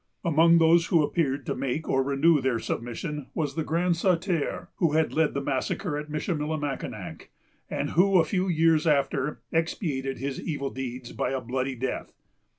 [0.25, 4.93] Among those who appeared to make or renew their submission was the Grand Sauteur, who
[4.93, 7.29] had led the massacre at Michillimackinac,
[7.69, 12.13] and who, a few years after, expiated his evil deeds by a bloody death.